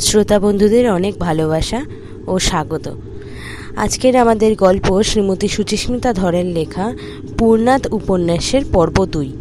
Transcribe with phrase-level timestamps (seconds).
[0.00, 1.84] শ্রোতা বন্ধুদের অনেক ভালোবাসা
[2.26, 2.94] ও স্বাগত।
[3.76, 6.94] আজকের আমাদের গল্প শ্রীমতী সুচিস্মিতা ধরের লেখা
[7.38, 9.32] পূর্ণাথ উপন্যাসের পর্ব দুই।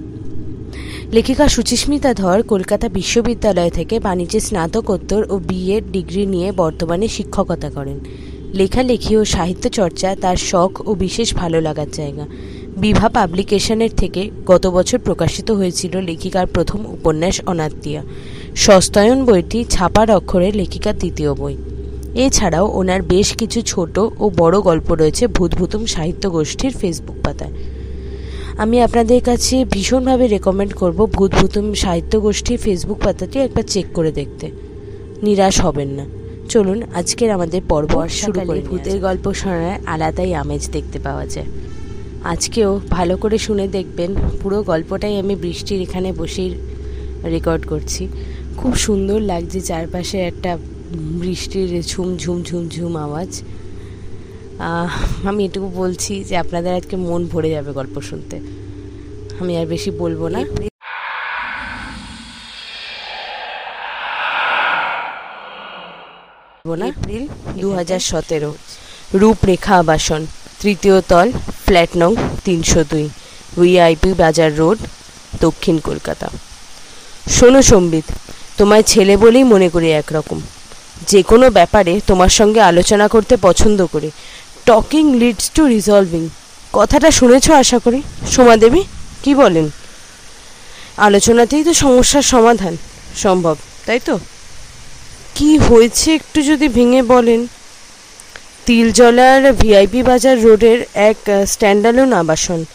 [1.11, 7.99] লেখিকা সুচিস্মিতা ধর কলকাতা বিশ্ববিদ্যালয় থেকে বাণিজ্যে স্নাতকোত্তর ও বিএড ডিগ্রি নিয়ে বর্তমানে শিক্ষকতা করেন।
[8.53, 12.25] লেখালেখি ও সাহিত্য চর্চা তার শখ ও বিশেষ ভালো লাগার জায়গা।
[12.77, 18.03] বিভা পাবলিকেশনের থেকে গত বছর প্রকাশিত হয়েছিল লেখিকার প্রথম উপন্যাস অনাত্মীয়া।
[18.55, 21.57] সস্তায়ন বইটি ছাপার অক্ষরে লেখিকার তৃতীয় বই।
[22.15, 27.51] এছাড়াও ওনার বেশ কিছু ছোট ও বড় গল্প রয়েছে ভূতভূতম সাহিত্য গোষ্ঠীর ফেসবুক পাতায়।
[28.57, 34.51] আমি আপনাদের কাছে ভীষণভাবে রেকমেন্ড করব ভূতভূতম সাহিত্য গোষ্ঠীর ফেসবুক পাতাটি একবার চেক করে দেখতে।
[35.23, 36.05] নিরাশ হবেন না।
[36.49, 41.45] চলুন আজকের আমাদের পর্ব শুরু করে ভূতের গল্প শোনার আলাদাই আমেজ দেখতে পাওয়া যায়।
[42.23, 46.55] আজকেও ভালো করে শুনে দেখবেন। পুরো গল্পটাই আমি বৃষ্টির এখানে বসেই
[47.23, 48.07] রেকর্ড করছি।
[48.59, 50.51] খুব সুন্দর লাগছে চারপাশে একটা
[51.21, 53.31] বৃষ্টির ঝুম ঝুম ঝুম ঝুম আওয়াজ।
[55.29, 58.35] আমি এটুকু বলছি যে আপনাদের আজকে মন ভরে যাবে গল্প শুনতে।
[59.39, 60.41] আমি আর বেশি বলব না।
[66.91, 67.23] এপ্রিল
[67.61, 68.51] দু হাজার সতেরো।
[69.21, 70.21] রূপরেখা আবাসন।
[70.61, 71.27] তৃতীয় তল
[71.65, 72.11] ফ্ল্যাট নং
[72.45, 73.05] তিনশো দুই।
[73.55, 74.77] ভিআইপি বাজার রোড
[75.45, 76.27] দক্ষিণ কলকাতা।
[77.35, 78.07] শোনো সম্বিত
[78.57, 80.41] তোমায় ছেলে বলেই মনে করি একরকম।
[81.07, 84.11] যে কোনো ব্যাপারে তোমার সঙ্গে আলোচনা করতে পছন্দ করি।
[84.65, 86.29] Talking leads to resolving.
[86.73, 88.01] কথাটা শুনেছ আশা করি?
[88.31, 88.83] সোমা দেবী,
[89.23, 89.69] কি বলেন?
[90.97, 92.77] আলোচনাতেই তো সমস্যার সমাধান
[93.17, 94.19] সম্ভব, তাই তো?
[95.35, 97.47] কি হয়েছে একটু যদি ভেঙে বলেন?
[98.65, 102.65] তিলজলার ভিআইপি বাজার রোডের এক স্ট্যান্ডালোন আবাসন।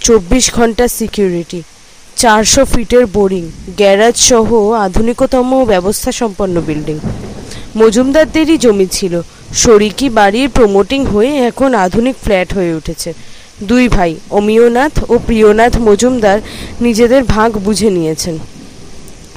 [0.00, 1.62] চব্বিশ ঘণ্টা সিকিউরিটি।
[2.22, 4.48] চারশো ফিটের বোরিং, গ্যারাজ সহ
[4.86, 6.98] আধুনিকতম ব্যবস্থা সম্পন্ন বিল্ডিং।
[7.76, 9.22] মজুমদারদেরই জমি ছিল।
[9.54, 13.12] শরিকি বাড়ির প্রমোটিং হয়ে এখন আধুনিক ফ্ল্যাট হয়ে উঠেছে।
[13.62, 16.38] দুই ভাই, অমিয়নাথ ও প্রিয়নাথ মজুমদার
[16.80, 18.38] নিজেদের ভাগ বুঝে নিয়েছেন।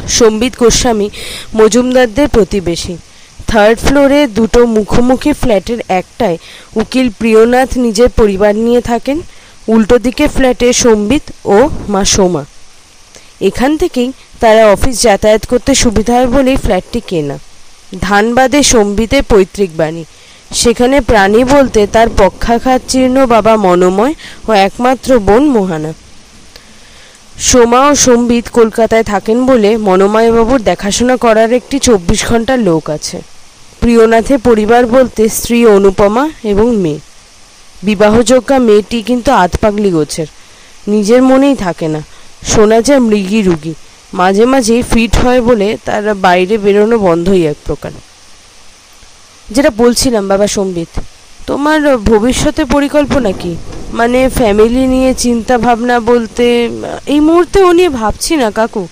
[0.08, 1.10] সম্বিত গোস্বামী
[1.56, 2.98] মজুমদারদের প্রতিবেশী।
[3.48, 6.38] থার্ড ফ্লোরে দুটো মুখোমুখি ফ্ল্যাটের একটায়
[6.76, 9.22] উকিল প্রিয়নাথ নিজের পরিবার নিয়ে থাকেন।
[9.68, 12.44] উল্টো দিকে ফ্ল্যাটে সম্বিত ও মা সোমা।
[13.42, 17.38] এখান থেকেই তারা অফিস যাতায়াত করতে সুবিধা হয় বলেই ফ্ল্যাটটি কেনা।
[18.02, 20.06] ধানবাদে সম্বিতে পৈতৃক বাণী।
[20.54, 24.14] সেখানে প্রাণী বলতে তার পক্ষাঘাত জীর্ণ বাবা মনোময়
[24.48, 25.94] ও একমাত্র বোন মোহানা।
[27.40, 33.22] সোমা ও সম্বিত কলকাতায় থাকেন বলে মনোময়বাবুর দেখাশোনা করার একটি চব্বিশ ঘণ্টার লোক আছে।
[33.80, 37.00] প্রিয়নাথের পরিবার বলতে স্ত্রী অনুপমা এবং মেয়ে।
[37.84, 40.28] বিবাহযোগ্যা মেয়েটি কিন্তু আতপাগলি গোছের।
[40.88, 42.02] নিজের মনেই থাকে না।
[42.46, 43.74] শোনা যায় মৃগী রুগী।
[44.14, 47.92] মাঝে মাঝে ফিট হয় বলে তারা বাইরে বেরোনো বন্ধই এক প্রকার।
[49.50, 51.00] যেটা বলছিলাম, বাবা সম্বিত,
[51.48, 53.56] তোমার ভবিষ্যতে পরিকল্পনা কি?
[53.94, 56.70] মানে ফ্যামিলি নিয়ে চিন্তা ভাবনা বলতে,
[57.06, 58.88] এই মুহূর্তে ও নিয়ে ভাবছি না, কাকু।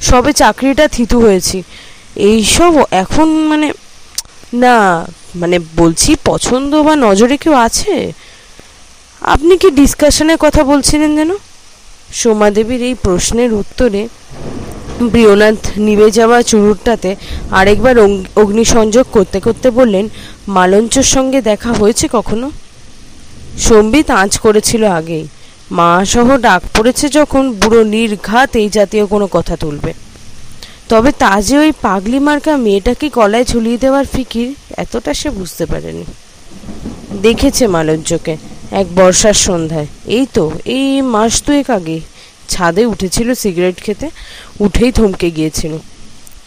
[0.00, 1.62] সবে চাকরিটা থিতু হয়েছি।
[2.16, 3.72] এইসব এখন মানে
[4.54, 4.76] না
[5.34, 8.12] মানে বলছি পছন্দ বা নজরে কেউ আছে?
[9.20, 11.30] আপনি কি ডিসকাশনের কথা বলছিলেন যেন?
[12.12, 14.08] সোমাদেবীর এই প্রশ্নের উত্তরে
[15.12, 17.16] প্রিয়নাথ নিভে যাওয়া চুরুটটাতে
[17.50, 17.98] আরেকবার
[18.36, 20.08] অগ্নিসংযোগ করতে করতে বললেন,
[20.48, 22.50] মালঞ্চর সঙ্গে দেখা হয়েছে কখনো?
[23.58, 25.28] সম্বিত আঁচ করেছিল আগেই।
[25.70, 29.92] মা সহ ডাক পড়েছে যখন বুড়ো নির্ঘাত এই জাতীয় কোনো কথা তুলবে।
[30.88, 34.54] তবে তা যে ওই পাগলি মার্কা মেয়েটাকে গলায় ঝুলিয়ে দেওয়ার ফিকির?
[34.76, 36.04] এতটা সে বুঝতে পারেনি।
[37.22, 38.36] দেখেছে মালঞ্চকে।
[38.72, 42.00] এক বর্ষার সন্ধ্যায়। এই তো, এই মাস দুয়েক আগে।
[42.48, 44.10] ছাদে উঠেছিল সিগারেট খেতে,
[44.60, 45.78] উঠেই থমকে গিয়েছিল।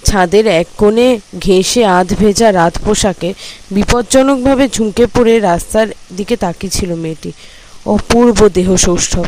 [0.06, 3.34] ছাদের এক কোণে ঘেঁষে আধ ভেজা রাত পোশাকে
[3.72, 5.88] বিপজ্জনকভাবে ঝুঁকে পড়ে রাস্তার
[6.18, 7.32] দিকে তাকিয়েছিল মেয়েটি।
[7.86, 9.26] অপূর্ব দেহ সৌষ্ঠব।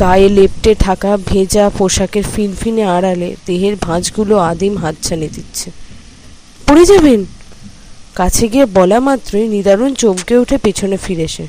[0.00, 5.70] গায়ে লেপটে থাকা ভেজা পোশাকের ফিনফিনে আড়ালে দেহের ভাঁজগুলো আদিম হাতছানি দিচ্ছে।
[6.66, 7.24] পড়ে যাবেন?
[8.14, 11.46] কাছে গিয়ে বলা মাত্রই নিদারুণ চমকে উঠে পেছনে ফিরে সে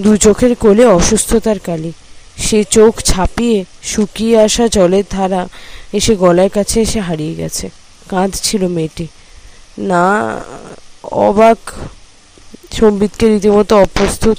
[0.00, 1.92] দু চোখের কোলে অসুস্থতার কালি।
[2.36, 5.48] সে চোখ ছাপিয়ে শুকিয়ে আসা জলের ধারা
[5.92, 7.70] এসে গলার কাছে এসে হারিয়ে গেছে।
[8.08, 9.06] কাঁদছিল মেয়েটি।
[9.78, 10.40] না,
[11.02, 11.58] অবাক।
[12.72, 14.38] সম্বিতকে রীতিমতো অপ্রস্তুত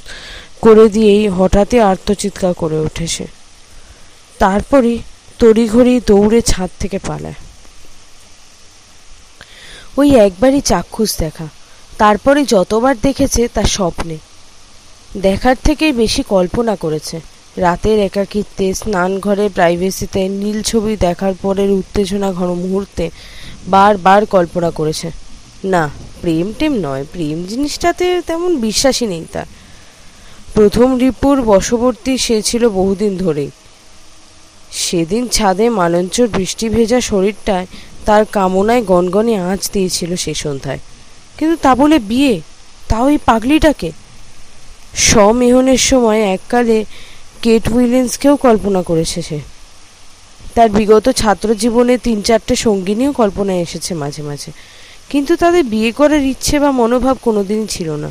[0.60, 3.26] করে দিয়েই হঠাৎই আর্তচিৎকার করে ওঠে সে।
[4.38, 4.98] তারপরই
[5.38, 7.34] তড়িঘড়ি দৌড়ে ছাদ থেকে পালায়।
[9.96, 11.48] ওই একবারই চাক্ষুষ দেখা।
[11.98, 14.16] তারপরে যতবার দেখেছে তার স্বপ্নে।
[15.16, 17.20] দেখার থেকেই বেশি কল্পনা করেছে।
[17.56, 23.10] রাতের একাকিত্বে স্নান ঘরে প্রাইভেসিতে নীল ছবি দেখার পরের উত্তেজনা ঘন মুহূর্তে
[23.66, 25.10] বারবার কল্পনা করেছে।
[25.64, 25.90] না,
[26.20, 29.46] প্রেম টেম নয়, প্রেম জিনিসটাতে তেমন বিশ্বাসই নেই তার।
[30.54, 33.50] প্রথম রিপুর বশবর্তী সে ছিল বহুদিন ধরেই।
[34.72, 37.66] সেদিন ছাদে মালঞ্চর বৃষ্টি ভেজা শরীরটায়
[38.06, 40.78] তার কামনায় গনগনে আঁচ দিয়েছিল সে সন্ধ্যায়।
[41.38, 42.40] কিন্তু তা বলে বিয়ে?
[42.88, 43.92] তাও এই পাগলিটাকে?
[44.96, 46.84] স্বমেহনের সময় এককালে
[47.42, 49.40] কেট উইলিন্সকেও কল্পনা করেছে সে।
[50.54, 54.52] তার বিগত ছাত্র জীবনে তিন চারটে সঙ্গিনীও কল্পনায় এসেছে মাঝে মাঝে।
[55.08, 58.10] কিন্তু তাদের বিয়ে করার ইচ্ছে বা মনোভাব কোনোদিনই ছিল না।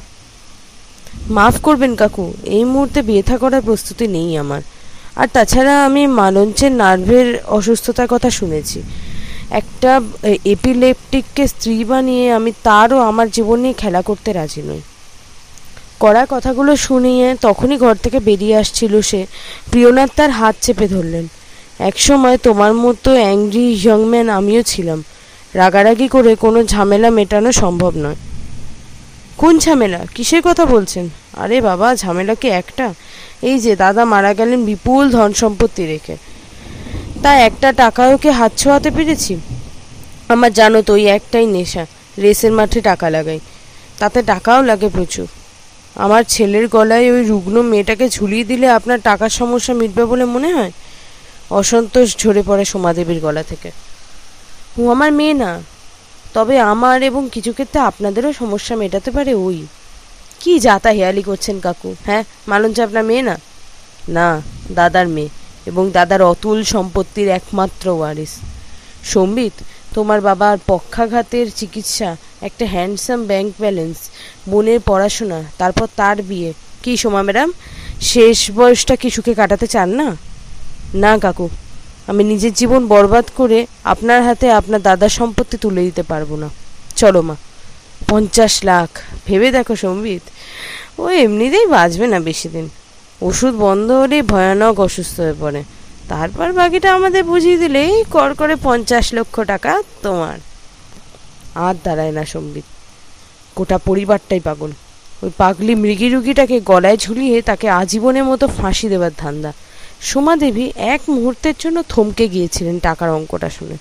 [1.29, 4.61] মাফ করবেন কাকু, এই মুহূর্তে বিয়ে করার প্রস্তুতি নেই আমার।
[5.15, 8.83] আর তাছাড়া আমি মালঞ্চের নার্ভের অসুস্থতার কথা শুনেছি।
[9.49, 10.01] একটা
[10.45, 14.81] এপিলেপটিককে স্ত্রী বানিয়ে আমি তারও আমার জীবন নিয়ে খেলা করতে রাজি নই।
[15.99, 19.25] কড়া কথাগুলো শুনিয়ে তখনই ঘর থেকে বেরিয়ে আসছিল সে।
[19.71, 21.27] প্রিয়নাথ তার হাত চেপে ধরলেন।
[21.79, 25.03] একসময় তোমার মতো অ্যাংরি ইয়ংম্যান আমিও ছিলাম।
[25.53, 28.15] রাগারাগি করে কোনো ঝামেলা মেটানো সম্ভব নয়।
[29.37, 30.05] কোন ঝামেলা?
[30.15, 31.09] কিসের কথা বলছেন?
[31.33, 32.93] আরে বাবা, ঝামেলা কি একটা?
[33.41, 36.17] এই যে, দাদা মারা গেলেন বিপুল ধন সম্পত্তি রেখে।
[37.23, 39.37] তা একটা টাকাও কি হাত ছোঁয়াতে পেরেছি?
[40.29, 41.85] আমার জানো তো ওই একটাই নেশা,
[42.17, 43.39] রেসের মাঠে টাকা লাগাই।
[43.99, 45.27] তাতে টাকাও লাগে প্রচুর।
[45.95, 50.71] আমার ছেলের গলায় ওই রুগ্ন মেয়েটাকে ঝুলিয়ে দিলে আপনার টাকার সমস্যা মিটবে বলে মনে হয়?
[51.49, 53.71] অসন্তোষ ঝরে পড়ে সোমাদেবীর গলা থেকে।
[54.79, 55.61] ও আমার মেয়ে না।
[56.33, 59.67] তবে আমার এবং কিছু ক্ষেত্রে আপনাদেরও সমস্যা মেটাতে পারে ওই।
[60.39, 62.23] কি যাতা হেয়ালি করছেন কাকু হ্যাঁ?
[62.47, 63.39] মালঞ্চ আপনার মেয়ে না?
[64.09, 65.29] না, দাদার মেয়ে
[65.65, 68.29] এবং দাদার অতুল সম্পত্তির একমাত্র ওয়ারিস।
[69.03, 69.53] সম্বিত,
[69.93, 73.97] তোমার বাবার পক্ষাঘাতের চিকিৎসা একটা হ্যান্ডসাম ব্যাংক ব্যালেন্স
[74.51, 76.49] বোনের পড়াশোনা, তারপর তার বিয়ে।
[76.83, 77.49] কি সোমা ম্যাডাম?
[78.11, 80.07] শেষ বয়সটা কি সুখে কাটাতে চান না?
[81.03, 81.47] না কাকু,
[82.09, 83.59] আমি নিজের জীবন বরবাদ করে
[83.93, 86.49] আপনার হাতে আপনার দাদার সম্পত্তি তুলে দিতে পারব না।
[87.01, 87.35] চলো মা,
[88.09, 88.89] পঞ্চাশ লাখ।
[89.27, 90.23] ভেবে দেখো সম্বিত,
[91.01, 92.65] ও এমনিতেই বাঁচবে না বেশি দিন।
[93.27, 95.61] ওষুধ বন্ধ হলেই ভয়ানক অসুস্থ হয়ে পড়ে।
[96.11, 99.71] তারপর বাকিটা আমাদের বুঝিয়ে দিলেই কর করে পঞ্চাশ লক্ষ টাকা
[100.05, 100.37] তোমার।
[101.55, 102.63] আর দাঁড়ায় না সম্বিত।
[103.55, 104.71] গোটা পরিবারটাই পাগল।
[105.23, 109.53] ওই পাগলি মৃগী রুগীটাকে গলায় ঝুলিয়ে তাকে আজীবনের মতো ফাঁসি দেবার ধান্দা।
[110.01, 113.77] সোমা দেবী এক মুহূর্তের জন্য থমকে গিয়েছিলেন টাকার অঙ্কটা শুনে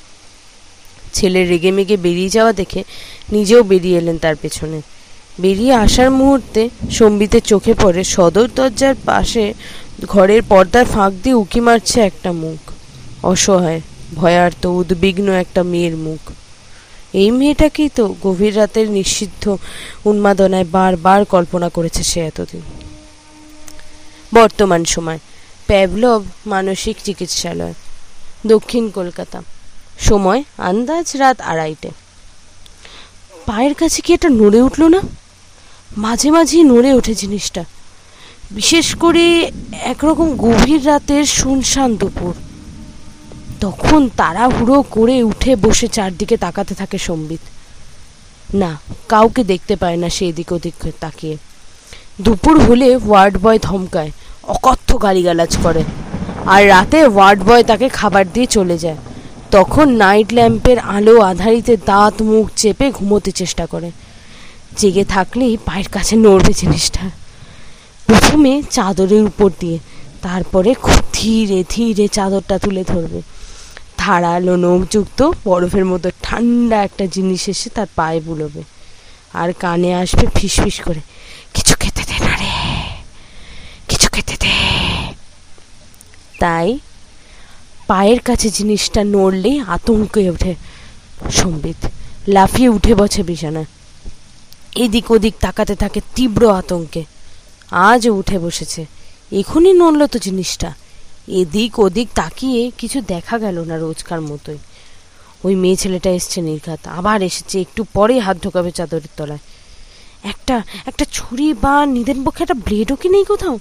[1.12, 2.84] ছেলে রেগে মেগে বেরিয়ে যাওয়া দেখে
[3.32, 4.82] নিজেও বেরিয়ে এলেন তার পেছনে।
[5.38, 9.54] বেরিয়ে আসার মুহূর্তে সম্বিতের চোখে পড়ে সদর দরজার পাশে
[10.06, 12.72] ঘরের পর্দার ফাঁক দিয়ে উঁকি মারছে একটা মুখ।
[13.24, 13.80] অসহায়,
[14.14, 16.32] ভয়ার্ত, উদ্বিগ্ন একটা মেয়ের মুখ।
[17.14, 19.56] এই মেয়েটাকেই তো গভীর রাতের নিষিদ্ধ
[20.04, 22.62] উন্মাদনায় বারবার কল্পনা করেছে সে এতদিন।
[24.34, 25.18] বর্তমান সময়,
[25.66, 27.74] প্যাভলভ মানসিক চিকিৎসালয়,
[28.46, 29.42] দক্ষিণ কলকাতা।
[29.98, 31.90] সময়, আন্দাজ রাত আড়াইটে।
[33.46, 35.00] পায়ের কাছে কি এটা নড়ে উঠল না?
[35.96, 37.64] মাঝে মাঝেই নড়ে ওঠে জিনিসটা।
[38.50, 42.34] বিশেষ করে একরকম গভীর রাতের শুনশান দুপুর।
[43.64, 47.40] তখন তাড়াহুড়ো করে উঠে বসে চারদিকে তাকাতে থাকে সম্বিত।
[48.54, 48.78] না,
[49.08, 51.36] কাউকে দেখতে পায় না সেই দিক ওদিক তাকিয়ে।
[52.20, 54.10] দুপুর হলে ওয়ার্ড বয় ধমকায়,
[54.42, 55.82] অকথ্য গালিগালাজ করে।
[56.46, 58.96] আর রাতে ওয়ার্ড বয় তাকে খাবার দিয়ে চলে যায়।
[59.50, 63.90] তখন নাইট ল্যাম্পের আলো আধারিতে দাঁত, মুখ চেপে ঘুমোতে চেষ্টা করে।
[64.78, 67.10] জেগে থাকলেই পায়ের কাছে নড়বে জিনিসটা।
[68.06, 69.78] প্রথমে চাদরের উপর দিয়ে,
[70.22, 73.22] তারপরে খুব ধীরে ধীরে চাদরটা তুলে ধরবে।
[74.04, 78.62] ধারালো নখযুক্ত বরফের মতো ঠান্ডা একটা জিনিস এসে তার পায়ে বুলোবে।
[79.34, 81.00] আর কানে আসবে ফিসফিস করে,
[81.54, 82.52] কিছু খেতে দে না রে,
[83.88, 84.52] কিছু খেতে দে।
[86.40, 86.68] তাই
[87.86, 90.52] পায়ের কাছে জিনিসটা নড়লেই আতঙ্কে ওঠে
[91.32, 91.80] সম্বিত।
[92.28, 93.62] লাফিয়ে উঠে বসে বিছানা।
[94.76, 97.02] এদিক ওদিক তাকাতে থাকে তীব্র আতঙ্কে।
[97.88, 98.80] আজও উঠে বসেছে।
[99.32, 100.68] এখনই নড়ল তো জিনিসটা।
[101.28, 104.58] এদিক ওদিক তাকিয়ে কিছু দেখা গেল না রোজকার মতোই।
[105.44, 109.38] ওই মেয়ে ছেলেটা এসছে নির্ঘাত, আবার এসেছে, একটু পরেই হাত ঢোকাবে চাদরের তলায়।
[110.22, 113.58] একটা একটা ছুরি বা নিদেন পক্ষে একটা ব্লেডও কি নেই কোথাও?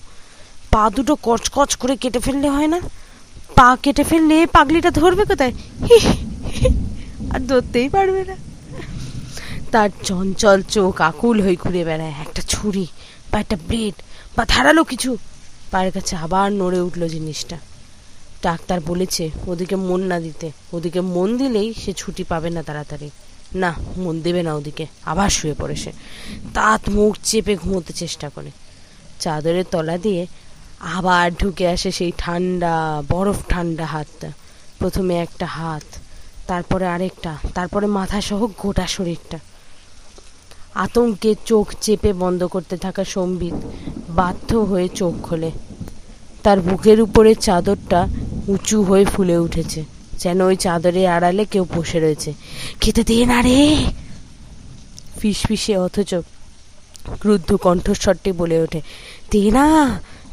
[0.72, 2.80] পা দুটো কচকচ করে কেটে ফেললে হয় না?
[3.56, 5.54] পা কেটে ফেললে পাগলিটা ধরবে কোথায়?
[7.34, 8.36] আর ধরতেই পারবে না।
[9.72, 12.88] তার চঞ্চল চোখ আকুল হয়ে ঘুরে বেড়ায়, একটা ছুরি
[13.32, 13.94] বা একটা ব্লেড
[14.36, 15.18] বা ধারালো কিছু।
[15.74, 17.58] পায়ের কাছে আবার নড়ে উঠল জিনিসটা।
[18.44, 23.10] ডাক্তার বলেছে, ওদিকে মন না দিতে। ওদিকে মন দিলেই সে ছুটি পাবে না তাড়াতাড়ি।
[23.56, 25.92] না, মন দেবে না ওদিকে। আবার শুয়ে পড়ে সে।
[26.54, 28.52] তাঁত মুখ চেপে ঘুমোতে চেষ্টা করে।
[29.20, 30.28] চাদরের তলা দিয়ে
[30.80, 34.30] আবার ঢুকে আসে সেই ঠান্ডা, বরফ ঠান্ডা হাতটা।
[34.80, 35.96] প্রথমে একটা হাত,
[36.48, 39.40] তারপরে আরেকটা, তারপরে মাথা সহ গোটা শরীরটা।
[40.86, 43.58] আতঙ্কে চোখ চেপে বন্ধ করতে থাকা সম্বিত
[44.10, 45.52] বাধ্য হয়ে চোখ খোলে।
[46.44, 48.00] তার বুকের উপরে চাদরটা
[48.54, 49.82] উঁচু হয়ে ফুলে উঠেছে,
[50.22, 52.32] যেন ওই চাদরের আড়ালে কেউ বসে রয়েছে।
[52.82, 53.58] খেতে দিয়ে না রে
[55.20, 56.12] ফিসফিসে অথচ
[57.22, 58.80] ক্রুদ্ধ কণ্ঠস্বরটি বলে ওঠে
[59.32, 59.66] দে না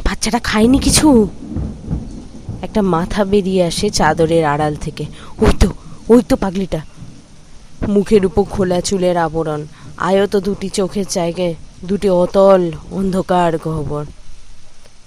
[0.07, 1.09] বাচ্চাটা খায়নি কিছু?
[2.67, 5.05] একটা মাথা বেরিয়ে আসে চাদরের আড়াল থেকে।
[5.45, 5.69] ওই তো
[6.13, 6.81] ওই তো পাগলিটা।
[7.95, 9.61] মুখের উপর খোলা চুলের আবরণ
[10.01, 11.55] আয়ত দুটি চোখের জায়গায়,
[11.85, 14.05] দুটি অতল অন্ধকার গহ্বর।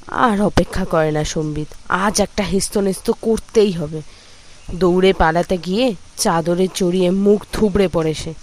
[0.07, 4.01] আর অপেক্ষা করে না সম্বিত, আজ একটা হেস্তনেস্ত করতেই হবে।
[4.75, 8.33] দৌড়ে পালাতে গিয়ে চাদরে চড়িয়ে মুখ থুবড়ে পড়ে সে।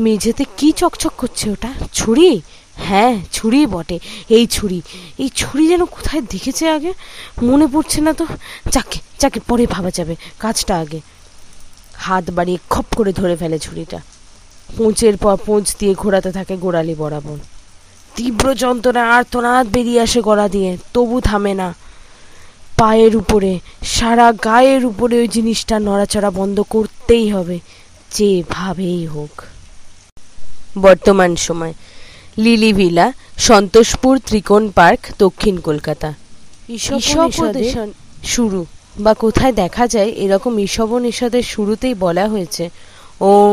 [0.00, 1.68] মেঝেতে কি চকচক করছে ওটা?
[1.92, 2.40] ছুরি?
[2.76, 3.98] হ্যাঁ ছুরি বটে।
[4.28, 4.82] এই ছুরি
[5.18, 6.92] এই ছুরি যেন কোথায় দেখেছে আগে?
[7.42, 8.26] মনে পড়ছে না তো।
[8.70, 11.00] যাকে যাকে, পরে ভাবা যাবে, কাজটা আগে।
[11.94, 14.00] হাত বাড়িয়ে খপ করে ধরে ফেলে ছুরিটা।
[14.76, 17.38] পোঁচের পর পোঁচ দিয়ে ঘোরাতে থাকে গোড়ালি বরাবর।
[18.16, 21.68] তীব্র যন্ত্রণা আর্তনাদ বেরিয়ে আসে গলা দিয়ে তবু থামে না।
[22.80, 23.52] পায়ের উপরে
[23.96, 27.56] সারা গায়ের উপরে ওই জিনিসটা নড়াচড়া বন্ধ করতেই হবে
[28.16, 29.34] যেভাবেই হোক।
[30.86, 31.74] বর্তমান সময়
[32.44, 33.06] লিলি ভিলা
[33.48, 36.08] সন্তোষপুর ত্রিকোণ পার্ক দক্ষিণ কলকাতা।
[38.32, 38.60] শুরু
[39.04, 42.64] বা কোথায় দেখা যায় এরকম ঈশবনিষদের শুরুতেই বলা হয়েছে
[43.32, 43.52] ওং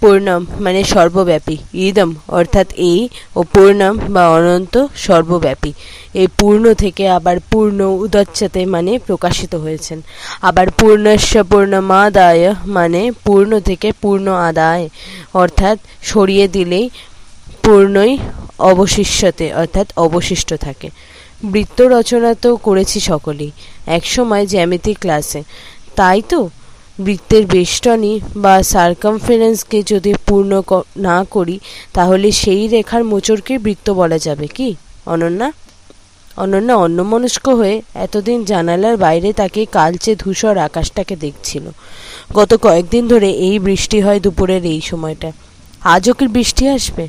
[0.00, 3.00] পূর্ণম মানে সর্বব্যাপী। ইদম অর্থাৎ এই
[3.36, 5.72] ও পূর্ণম বা অনন্ত সর্বব্যাপী।
[6.14, 9.98] এই পূর্ণ থেকে আবার পূর্ণ উদচ্ছতে মানে প্রকাশিত হয়েছেন।
[10.42, 14.88] আবার পূর্ণস্য পূর্ণমাদায় মানে পূর্ণ থেকে পূর্ণ আদায়,
[15.34, 16.90] অর্থাৎ সরিয়ে দিলেই
[17.62, 18.12] পূর্ণই
[18.58, 20.88] অবশিষ্যতে, অর্থাৎ অবশিষ্ট থাকে।
[21.44, 23.50] বৃত্ত রচনা তো করেছি সকলেই,
[23.86, 25.42] একসময় জ্যামিতিক ক্লাসে।
[25.96, 26.40] তাই তো?
[26.98, 30.62] বৃত্তের বেষ্টনী বা সার্কামফারেন্সকে যদি পূর্ণ
[30.96, 31.60] না করি,
[31.92, 34.74] তাহলে সেই রেখার মোচরকে বৃত্ত বলা যাবে কি?
[35.06, 35.52] অনন্যা?
[36.36, 41.70] অনন্যা অন্যমনস্ক হয়ে এতদিন জানালার বাইরে তাকে কালচে ধূসর আকাশটাকে দেখছিল।
[42.34, 45.32] গত কয়েকদিন ধরে এই বৃষ্টি হয় দুপুরের এই সময়টা।
[45.84, 47.08] আজও কি বৃষ্টি আসবে?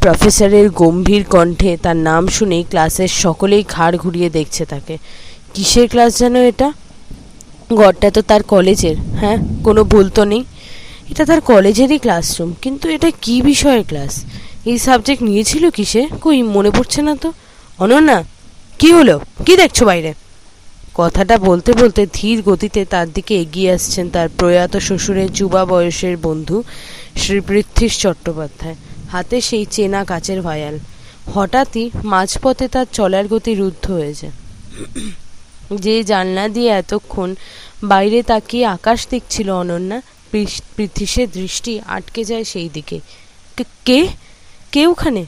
[0.00, 4.98] প্রফেসরের গম্ভীর কণ্ঠে তার নাম শুনেই ক্লাসের সকলেই ঘাড় ঘুরিয়ে দেখছে তাকে।
[5.54, 6.72] কিসের ক্লাস যেন এটা?
[7.74, 9.38] ঘরটা তো তার কলেজের হ্যাঁ?
[9.64, 10.44] কোনো ভুল তো নেই।
[11.10, 14.24] এটা তার কলেজেরই ক্লাসরুম কিন্তু এটা কি বিষয়ের ক্লাস
[14.66, 16.08] এই সাবজেক্ট নিয়েছিল কিসে?
[16.20, 17.32] কই, মনে পড়ছে না তো।
[17.78, 18.24] অনন্যা,
[18.78, 19.20] কি হলো?
[19.46, 20.14] কি দেখছ বাইরে?
[20.94, 26.62] কথাটা বলতে বলতে ধীর গতিতে তার দিকে এগিয়ে আসছেন তার প্রয়াত শ্বশুরের যুবা বয়সের বন্ধু
[27.16, 28.74] শ্রী পৃথ্বীশ চট্টোপাধ্যায়,
[29.10, 30.78] হাতে সেই চেনা কাচের ভায়াল।
[31.34, 34.30] হঠাৎই মাঝপথে তার চলার গতি রুদ্ধ হয়েছে।
[35.74, 37.34] যে জানলা দিয়ে এতক্ষণ
[37.84, 40.02] বাইরে তাকিয়ে আকাশ দেখছিল অনন্যা
[40.76, 43.00] পৃথিসের দৃষ্টি আটকে যায় সেই দিকে।
[43.84, 44.08] কে
[44.72, 44.86] কে?
[44.86, 45.26] ওখানে?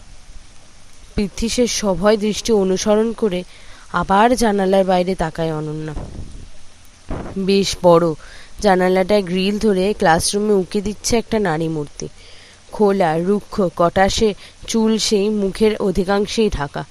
[1.15, 3.45] পৃথিসের সভয় দৃষ্টি অনুসরণ করে
[3.93, 5.95] আবার জানালার বাইরে তাকায় অনন্যা।
[7.39, 8.15] বেশ বড়
[8.61, 12.09] জানালাটা গ্রিল ধরে ক্লাসরুমে উঁকে দিচ্ছে একটা নারী মূর্তি।
[12.73, 14.35] খোলা, রুক্ষ, কটাশে
[14.67, 16.85] চুল সেই মুখের অধিকাংশেই ঢাকা।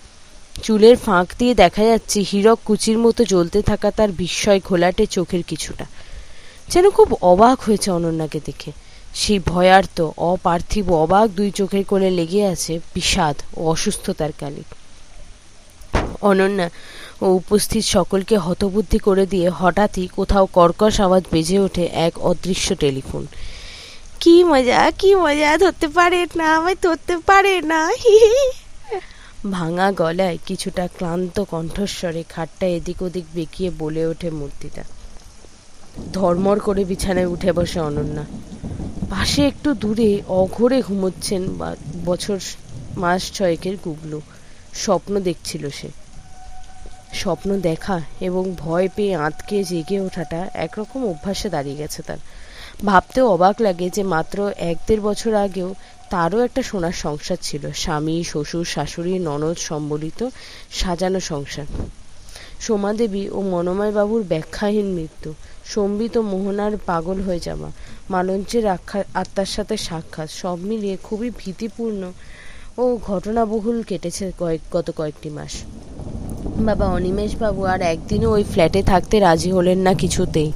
[0.64, 5.86] চুলের ফাঁক দিয়ে দেখা যাচ্ছে হীরক কুচির মতো জ্বলতে থাকা তার বিস্ময় ঘোলাটে চোখের কিছুটা।
[6.70, 8.72] যেন খুব অবাক হয়েছে অনন্যাকে দেখে।
[9.14, 14.64] সেই ভয়ার্থ অপার্থিব, অবাক দুই চোখের কোণে লেগে আছে বিষাদ ও অসুস্থতার কালি।
[16.22, 16.70] অনন্যা
[17.22, 23.28] ও উপস্থিত সকলকে হতবুদ্ধি করে দিয়ে হঠাৎই কোথাও কর্কশ আওয়াজ বেজে ওঠে এক অদৃশ্য টেলিফোন।
[24.20, 27.90] কি মজা কি মজা, ধরতে পারে না, আমায় ধরতে পারে না
[29.46, 34.84] ভাঙা গলায় কিছুটা ক্লান্ত কণ্ঠস্বরে খাটটা এদিক ওদিক বেঁকিয়ে বলে ওঠে মূর্তিটা।
[36.14, 38.26] ধর্মর করে বিছানায় উঠে বসে অনন্যা।
[39.10, 41.42] পাশে একটু দূরে অঘরে ঘুমোচ্ছেন
[42.06, 42.38] বছর
[42.98, 44.22] মাস ছয়েকের গুগলু।
[44.74, 45.90] স্বপ্ন দেখছিল সে।
[47.14, 52.18] স্বপ্ন দেখা এবং ভয় পেয়ে আঁতকে জেগে ওঠাটা একরকম অভ্যাসে দাঁড়িয়ে গেছে তার।
[52.86, 55.74] ভাবতেও অবাক লাগে যে মাত্র এক দেড় বছর আগেও
[56.10, 60.20] তারও একটা সোনার সংসার ছিল। স্বামী, শ্বশুর, শাশুড়ি, ননদ, সম্বলিত
[60.72, 61.68] সাজানো সংসার।
[62.60, 65.34] সোমাদেবী ও মনোময় বাবুর ব্যাখ্যাহীন মৃত্যু।
[65.66, 67.70] সম্বিত মোহনার পাগল হয়ে যাওয়া।
[68.10, 68.66] মালঞ্চের
[69.14, 72.02] আত্মার সাথে সাক্ষাৎ। সব মিলিয়ে খুবই ভীতিপূর্ণ
[72.78, 75.54] ও ঘটনাবহুল কেটেছে কয়েক গত কয়েকটি মাস।
[76.68, 80.52] বাবা অনিমেষ বাবু আর একদিনও ওই ফ্ল্যাটে থাকতে রাজি হলেন না কিছুতেই।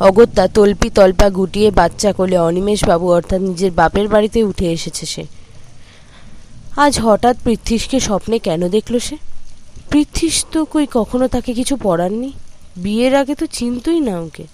[0.00, 5.24] অগত্যা তল্পি তল্পা গুটিয়ে বাচ্চা কোলে অনিমেষবাবু অর্থাৎ নিজের বাপের বাড়িতে উঠে এসেছে সে।
[6.76, 9.16] আজ হঠাৎ পৃথ্বীশকে স্বপ্নে কেন দেখল সে?
[9.90, 12.32] পৃথ্বীশ তো কই কখনো তাকে কিছু পড়াননি?
[12.76, 14.44] বিয়ের আগে তো চিনতই না ওকে।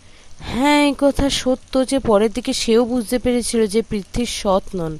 [0.41, 4.99] হ্যাঁ এই কথা সত্য যে পরের দিকে সেও বুঝতে পেরেছিল যে পৃথ্বীর সৎ নন,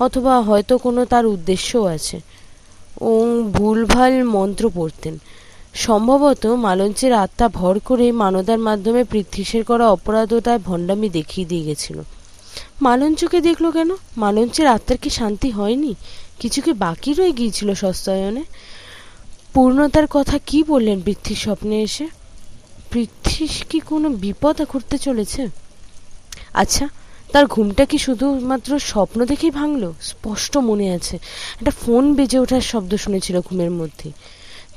[0.00, 2.20] অথবা হয়তো কোনো তার উদ্দেশ্যও আছে।
[3.00, 5.18] ও ভুলভাল মন্ত্র পড়তেন।
[5.84, 11.98] সম্ভবত মালঞ্চের আত্মা ভর করে মানদার মাধ্যমে পৃথ্বীশের করা অপরাধতায় ভণ্ডামি দেখিয়ে দিয়ে গেছিল।
[12.82, 13.90] মালঞ্চকে দেখল কেন?
[14.16, 15.94] মালঞ্চের আত্মার কি শান্তি হয়নি?
[16.38, 18.42] কিছু কি বাকি রয়ে গিয়েছিল সস্তায়নে?
[19.54, 22.06] পূর্ণতার কথা কি বললেন পৃথ্বীর স্বপ্নে এসে?
[22.90, 25.46] পৃথ্বীশ কি কোনো বিপদ ঘটতে চলেছে?
[26.54, 26.88] আচ্ছা
[27.32, 29.94] তার ঘুমটা কি শুধুমাত্র স্বপ্ন দেখেই ভাঙলো?
[30.02, 31.16] স্পষ্ট মনে আছে।
[31.60, 34.12] একটা ফোন বেজে ওঠার শব্দ শুনেছিল ঘুমের মধ্যে।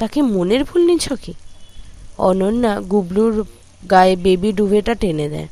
[0.01, 1.33] তাকে মনের ভুল নিছ কি?
[2.29, 3.35] অনন্যা গুবলুর
[3.91, 5.49] গায়ে বেবি ডুবেটা টেনে দেয়।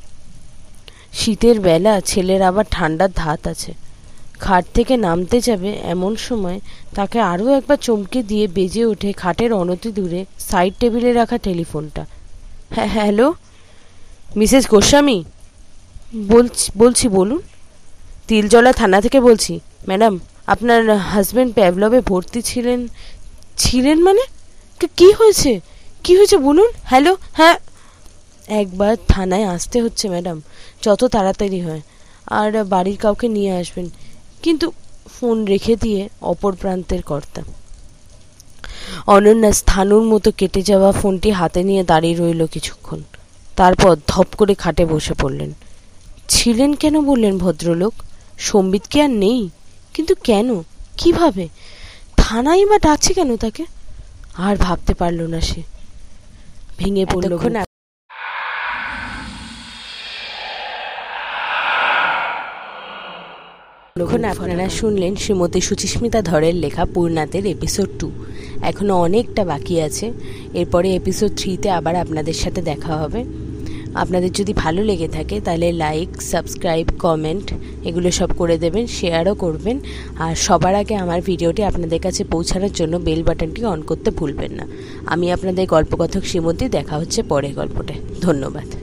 [1.20, 3.72] শীতের বেলা ছেলের আবার ঠান্ডার ধাত আছে।
[4.44, 6.60] খাট থেকে নামতে যাবে এমন সময়
[6.96, 12.04] তাকে আরও একবার চমকে দিয়ে বেজে ওঠে খাটের অনতি দূরে সাইড টেবিলে রাখা টেলিফোনটা।
[12.76, 13.28] হ্যাঁ হ্যালো?
[14.40, 15.18] মিসেস গোস্বামী?
[16.34, 17.42] বলছি বলছি, বলুন।
[18.28, 19.54] তিলজলা থানা থেকে বলছি।
[19.88, 20.14] ম্যাডাম,
[20.54, 22.80] আপনার হাজব্যান্ড প্যাভলবে ভর্তি ছিলেন
[23.64, 24.24] ছিলেন মানে?
[24.88, 25.60] কি হয়েছে?
[26.04, 26.72] কি হয়েছে বলুন?
[26.84, 27.58] হ্যালো হ্যাঁ।
[28.48, 30.42] একবার থানায় আসতে হচ্ছে, ম্যাডাম।
[30.82, 31.82] যত তাড়াতাড়ি হয়।
[32.26, 33.90] আর বাড়ির কাউকে নিয়ে আসবেন।
[34.44, 34.72] কিন্তু
[35.20, 37.42] ফোন রেখে দিয়ে অপর প্রান্তের কর্তা।
[39.08, 43.04] অনন্যা স্থানুর মতো কেটে যাওয়া ফোনটি হাতে নিয়ে দাঁড়িয়ে রইল কিছুক্ষণ।
[43.56, 45.54] তারপর ধপ করে খাটে বসে পড়লেন।
[46.30, 47.94] ছিলেন কেন বললেন ভদ্রলোক?
[48.40, 49.50] সম্বিত কি আর নেই।
[49.94, 50.64] কিন্তু কেন?
[50.98, 51.48] কীভাবে?
[52.18, 53.66] থানায় বা ডাকছে কেন তাকে?
[54.46, 55.62] আর ভাবতে পারল না সে।
[56.78, 57.34] ভেঙে পড়ল
[64.00, 68.08] লক্ষণ আপনারা শুনলেন শ্রীমতী সুচিস্মিতা ধরের লেখা পূর্ণাতের এপিসোড টু
[68.62, 70.06] এখনও অনেকটা বাকি আছে।
[70.54, 73.22] এরপরে এপিসোড থ্রিতে আবার আপনাদের সাথে দেখা হবে।
[73.96, 77.54] আপনাদের যদি ভালো লেগে থাকে, তাহলে লাইক সাবস্ক্রাইব কমেন্ট
[77.86, 79.80] এগুলো সব করে দেবেন শেয়ারও করবেন।
[80.20, 84.68] আর সবার আগে আমার ভিডিওটি আপনাদের কাছে পৌঁছানোর জন্য বেল বাটনটি অন করতে ভুলবেন না।
[85.06, 88.79] আমি আপনাদের গল্পকথক শ্রীমতী, দেখা হচ্ছে পরে গল্পটা ধন্যবাদ।